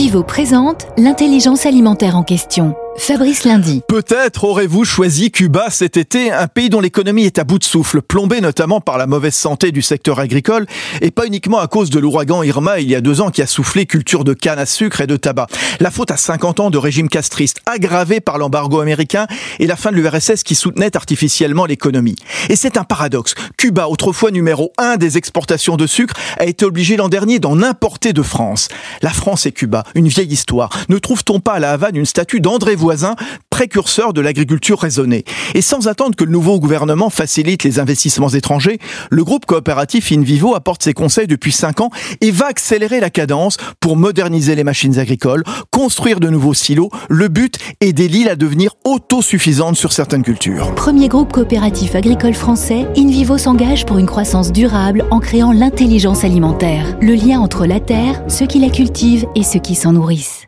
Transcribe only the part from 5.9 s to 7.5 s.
été, un pays dont l'économie est à